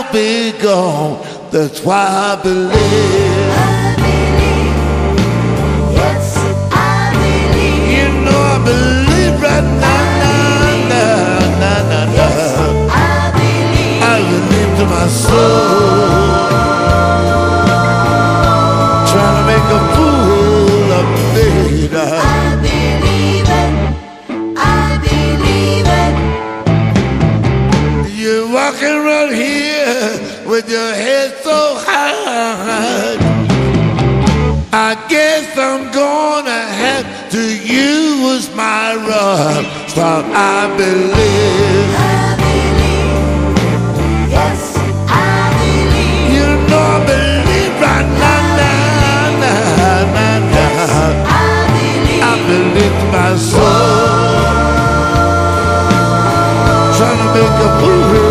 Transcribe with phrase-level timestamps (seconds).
[0.00, 1.50] I'll be gone.
[1.50, 3.27] That's why I believe.
[30.68, 33.16] With your head so high.
[34.72, 40.22] I guess I'm gonna have to use my rock star.
[40.24, 41.94] I believe.
[41.96, 43.56] I believe.
[44.30, 44.76] Yes,
[45.08, 46.36] I believe.
[46.36, 49.60] You know I believe right now, now, now,
[50.16, 51.24] now, now.
[51.24, 52.22] I believe.
[52.22, 54.18] I believe my soul.
[56.96, 58.27] Trying to make a fool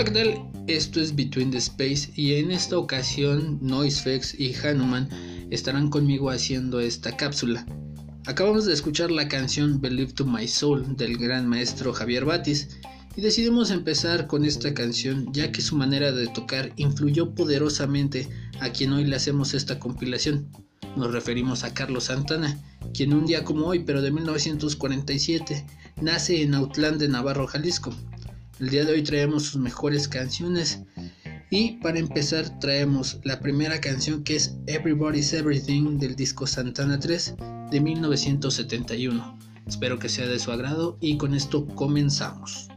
[0.00, 0.50] Hola.
[0.66, 5.10] Esto es Between the Space y en esta ocasión NoiseFX y Hanuman
[5.50, 7.66] estarán conmigo haciendo esta cápsula.
[8.24, 12.78] Acabamos de escuchar la canción Believe to My Soul del gran maestro Javier Batis
[13.14, 18.26] y decidimos empezar con esta canción ya que su manera de tocar influyó poderosamente
[18.60, 20.48] a quien hoy le hacemos esta compilación.
[20.96, 22.58] Nos referimos a Carlos Santana,
[22.94, 25.66] quien un día como hoy, pero de 1947,
[26.00, 27.94] nace en Autlán de Navarro, Jalisco.
[28.60, 30.82] El día de hoy traemos sus mejores canciones
[31.48, 37.36] y para empezar traemos la primera canción que es Everybody's Everything del disco Santana 3
[37.70, 39.38] de 1971.
[39.66, 42.68] Espero que sea de su agrado y con esto comenzamos.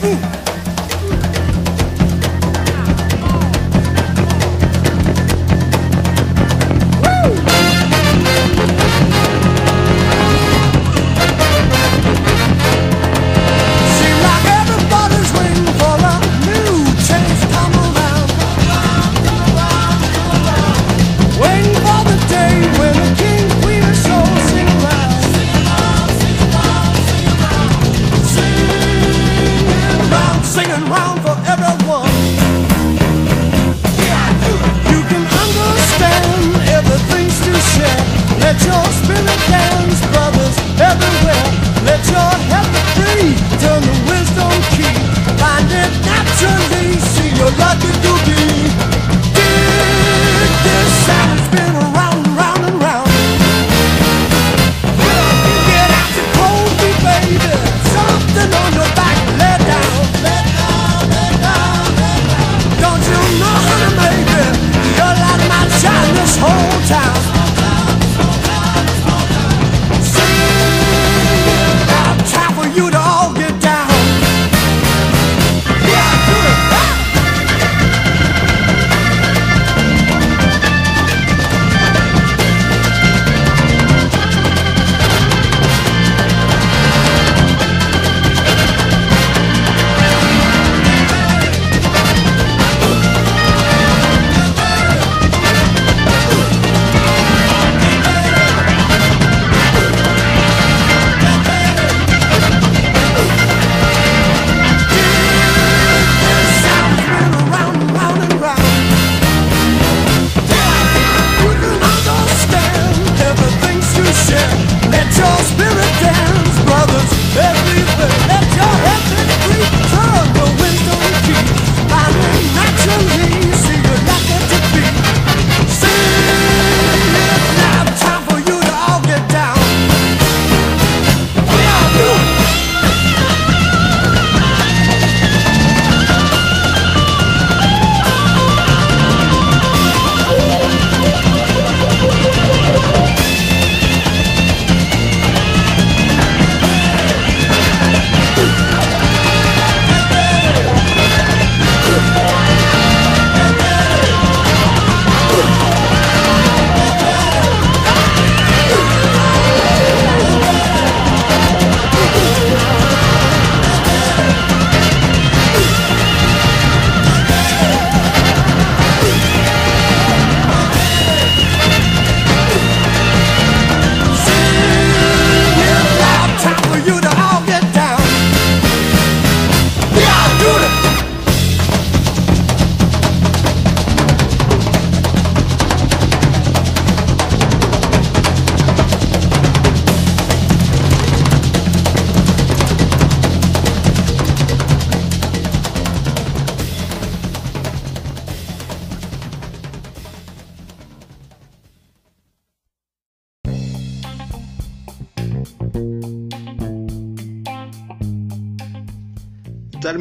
[0.00, 0.45] Seems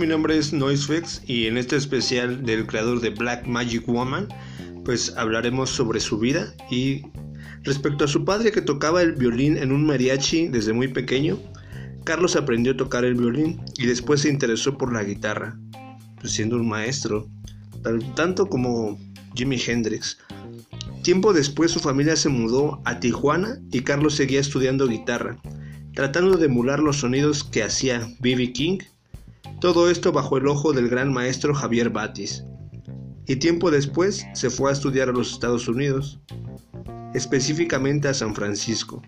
[0.05, 4.27] Mi nombre es Noisefex y en este especial del creador de Black Magic Woman,
[4.83, 7.01] pues hablaremos sobre su vida y
[7.63, 11.39] respecto a su padre que tocaba el violín en un mariachi desde muy pequeño,
[12.03, 15.57] Carlos aprendió a tocar el violín y después se interesó por la guitarra,
[16.21, 17.27] pues siendo un maestro,
[18.15, 18.99] tanto como
[19.33, 20.19] Jimi Hendrix.
[21.01, 25.41] Tiempo después su familia se mudó a Tijuana y Carlos seguía estudiando guitarra,
[25.95, 28.53] tratando de emular los sonidos que hacía B.B.
[28.53, 28.77] King,
[29.65, 32.43] todo esto bajo el ojo del gran maestro Javier Batis.
[33.25, 36.19] Y tiempo después se fue a estudiar a los Estados Unidos,
[37.15, 39.01] específicamente a San Francisco,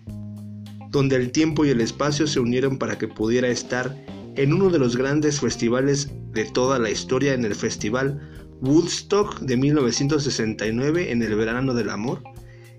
[0.90, 3.96] donde el tiempo y el espacio se unieron para que pudiera estar
[4.34, 8.20] en uno de los grandes festivales de toda la historia en el Festival
[8.60, 12.20] Woodstock de 1969 en el verano del amor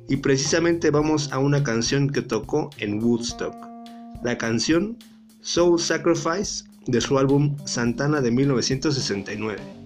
[0.10, 3.56] y precisamente vamos a una canción que tocó en Woodstock,
[4.22, 4.98] la canción
[5.40, 9.79] Soul Sacrifice de su álbum Santana de 1969.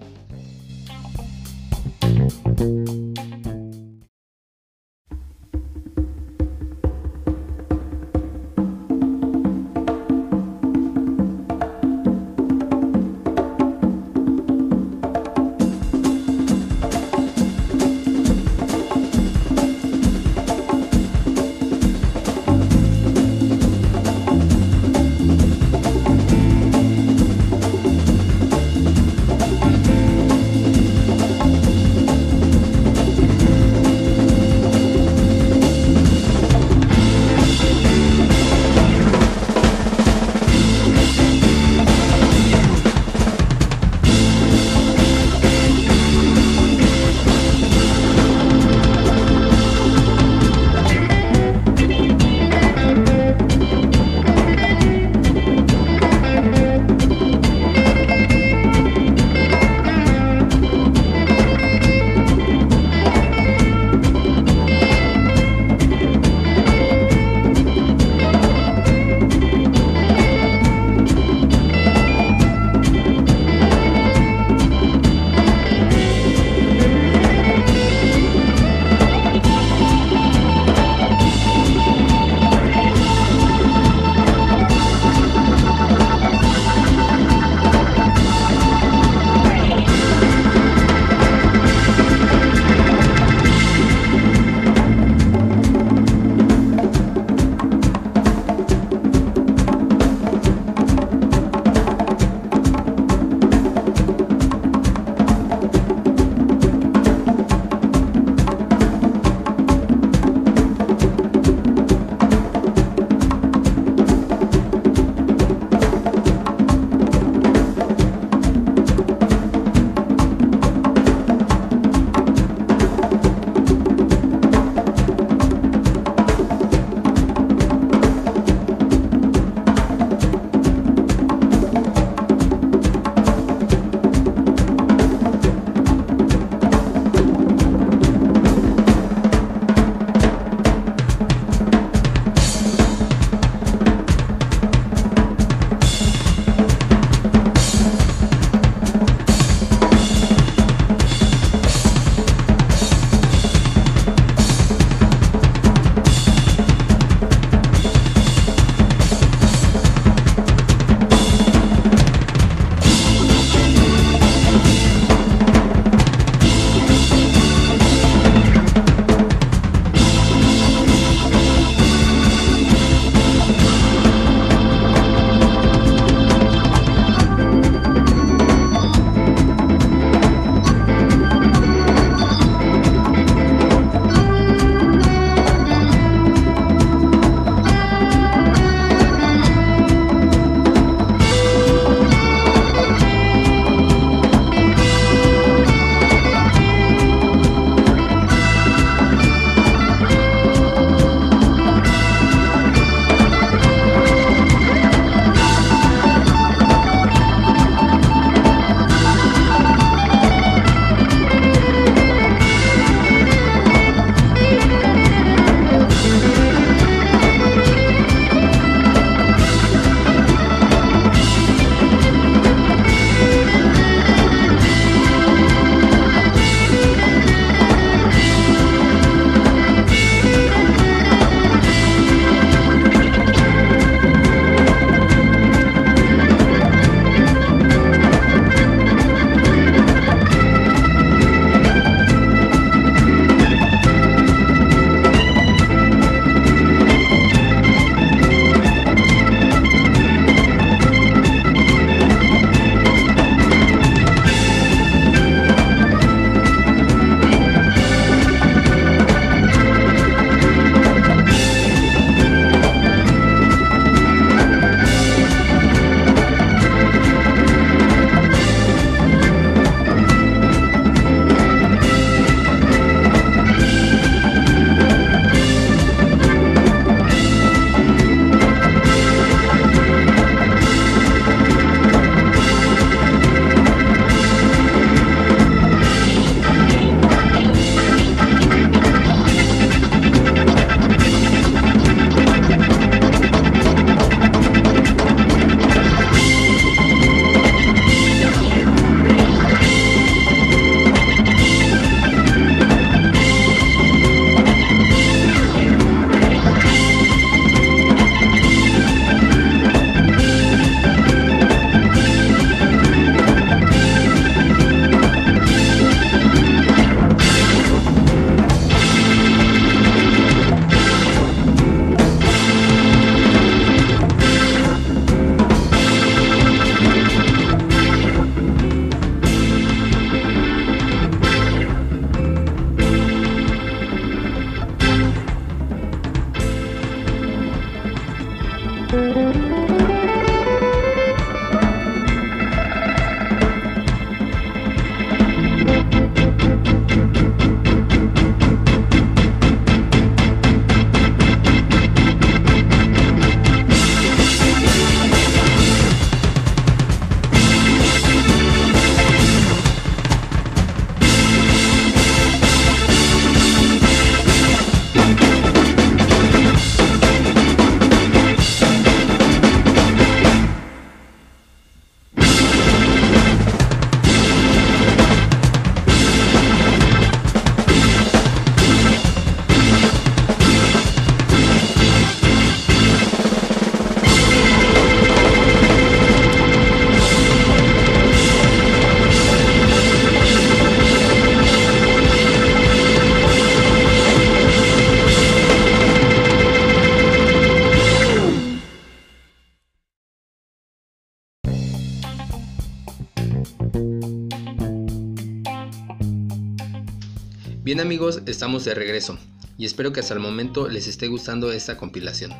[407.64, 409.18] Bien amigos, estamos de regreso
[409.56, 412.30] y espero que hasta el momento les esté gustando esta compilación.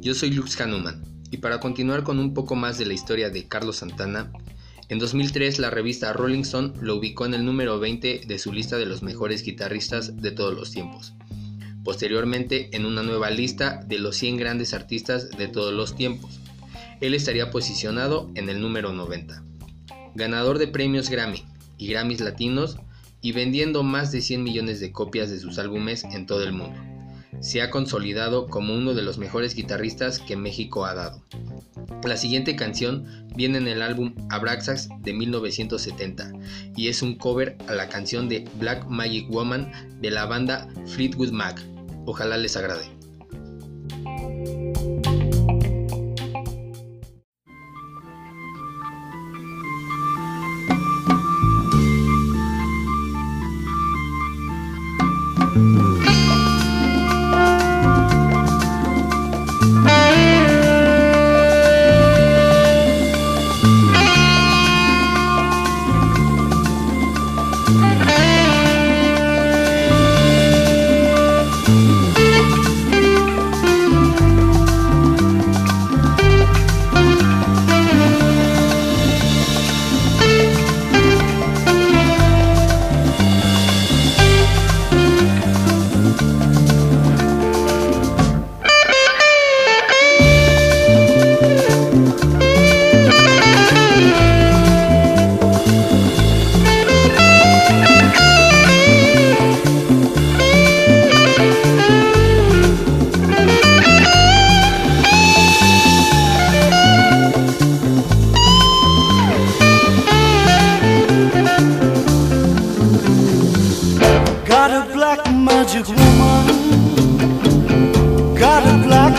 [0.00, 3.46] Yo soy Lux Hanuman y para continuar con un poco más de la historia de
[3.46, 4.32] Carlos Santana,
[4.88, 8.76] en 2003 la revista Rolling Stone lo ubicó en el número 20 de su lista
[8.76, 11.14] de los mejores guitarristas de todos los tiempos.
[11.84, 16.40] Posteriormente en una nueva lista de los 100 grandes artistas de todos los tiempos.
[17.00, 19.44] Él estaría posicionado en el número 90.
[20.16, 21.44] Ganador de premios Grammy
[21.78, 22.78] y Grammys latinos
[23.20, 26.80] y vendiendo más de 100 millones de copias de sus álbumes en todo el mundo.
[27.40, 31.22] Se ha consolidado como uno de los mejores guitarristas que México ha dado.
[32.04, 36.32] La siguiente canción viene en el álbum Abraxas de 1970
[36.76, 41.32] y es un cover a la canción de Black Magic Woman de la banda Fleetwood
[41.32, 41.60] Mac.
[42.06, 42.95] Ojalá les agrade.
[55.56, 55.85] Mm-hmm.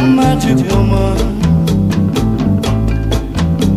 [0.01, 1.17] Magic woman.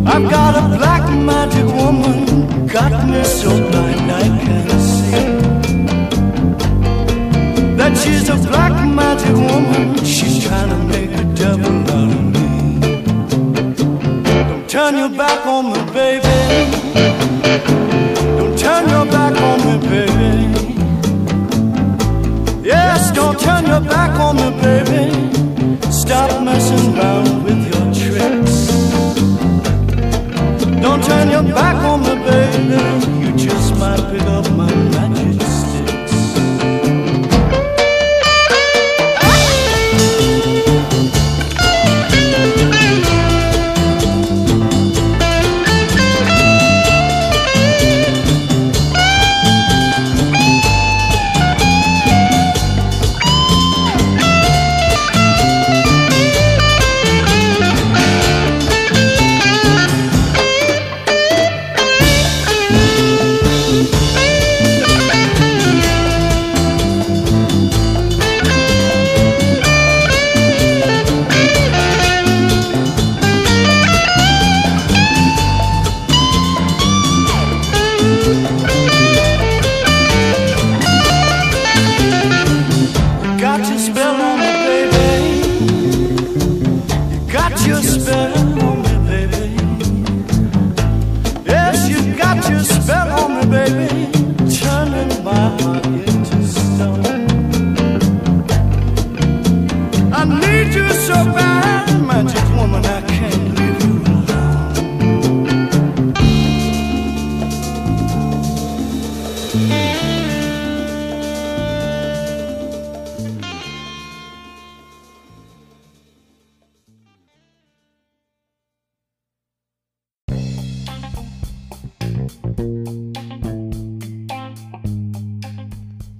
[0.07, 2.67] I've got a black magic woman.
[2.67, 5.25] Got me so blind I can't see.
[7.77, 9.97] That she's a black magic woman.
[10.03, 12.47] She's trying to make a devil out of me.
[14.49, 16.39] Don't turn your back on me, baby.
[18.37, 20.31] Don't turn your back on me, baby.
[22.63, 25.30] Yes, don't turn your back on me, baby.
[26.01, 28.55] Stop messing around with your tricks.
[30.81, 32.81] Don't turn your back on me, baby.
[33.23, 35.10] You just might pick up my magic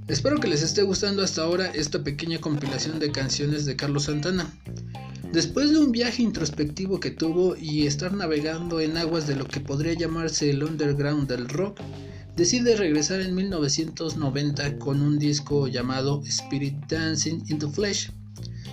[0.08, 4.54] Espero que les esté gustando hasta ahora esta pequeña compilación de canciones de Carlos Santana.
[5.32, 9.62] Después de un viaje introspectivo que tuvo y estar navegando en aguas de lo que
[9.62, 11.80] podría llamarse el underground del rock,
[12.36, 18.12] decide regresar en 1990 con un disco llamado Spirit Dancing in the Flesh,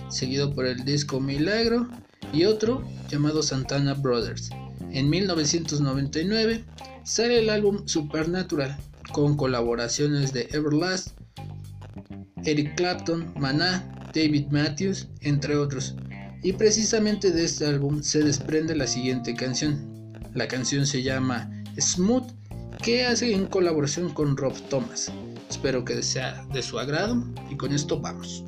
[0.09, 1.87] seguido por el disco Milagro
[2.33, 4.49] y otro llamado Santana Brothers.
[4.91, 6.65] En 1999,
[7.09, 8.77] sale el álbum Supernatural
[9.11, 11.17] con colaboraciones de Everlast,
[12.45, 15.95] Eric Clapton, Maná, David Matthews, entre otros.
[16.43, 20.13] Y precisamente de este álbum se desprende la siguiente canción.
[20.35, 22.29] La canción se llama Smooth,
[22.83, 25.11] que hace en colaboración con Rob Thomas.
[25.49, 28.43] Espero que sea de su agrado y con esto vamos.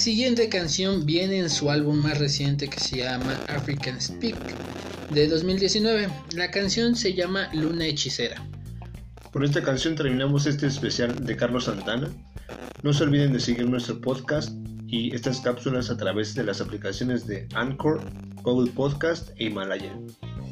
[0.00, 4.34] Siguiente canción viene en su álbum más reciente que se llama African Speak
[5.10, 6.08] de 2019.
[6.34, 8.42] La canción se llama Luna Hechicera.
[9.30, 12.08] Con esta canción terminamos este especial de Carlos Santana.
[12.82, 14.50] No se olviden de seguir nuestro podcast
[14.86, 18.00] y estas cápsulas a través de las aplicaciones de Anchor,
[18.42, 19.92] Google Podcast e Himalaya.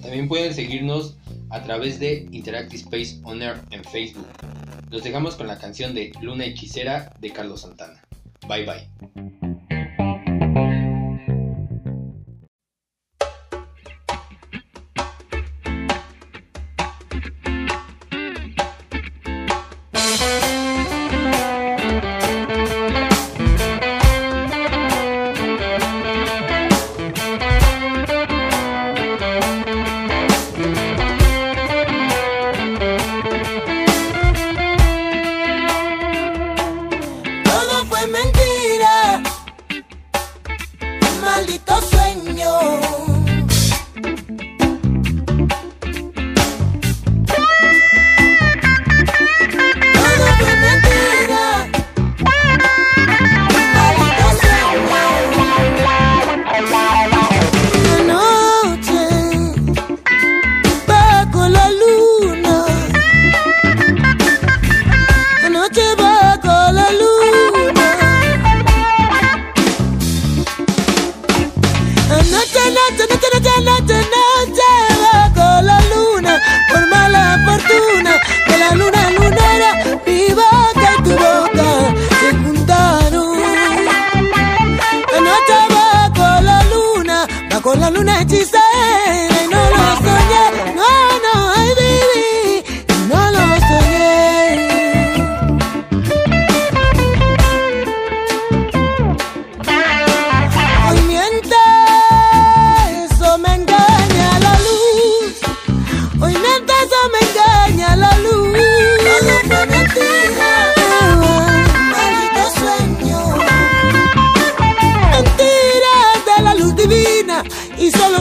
[0.03, 1.17] También pueden seguirnos
[1.49, 4.27] a través de Interactive Space On Air en Facebook.
[4.91, 8.05] Los dejamos con la canción de Luna Hechicera de Carlos Santana.
[8.47, 8.98] Bye bye.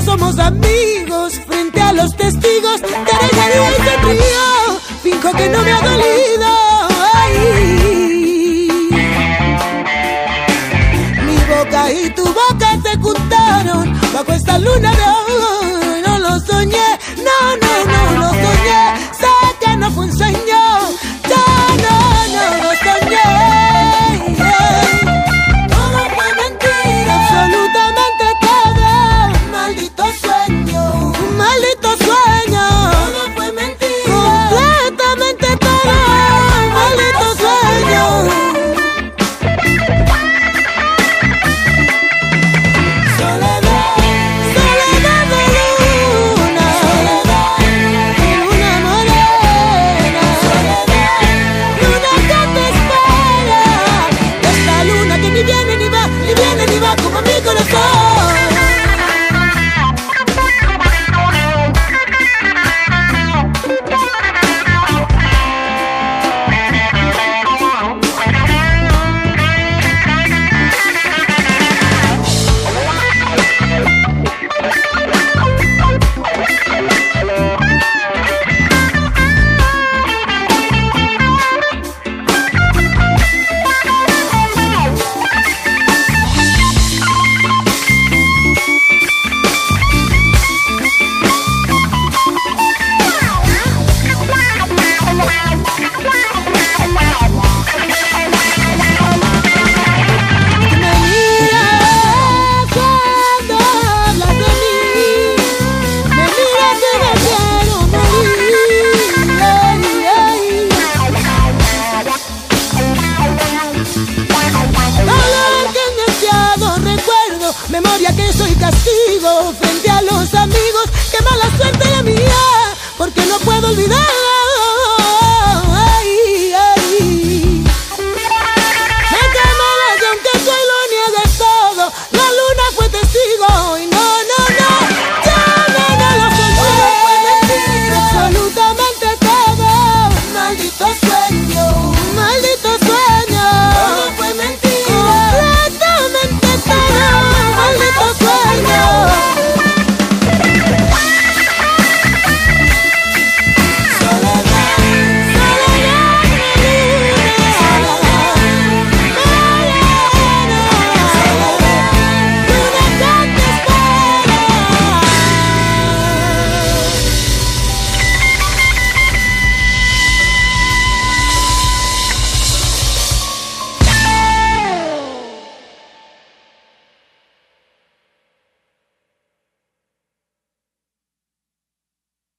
[0.02, 2.82] Solo somos amigos frente a los testigos.
[2.82, 6.57] Te y te río, finjo que no me ha dolido.